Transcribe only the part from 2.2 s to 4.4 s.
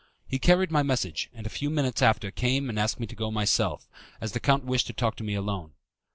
came and asked me to go myself, as the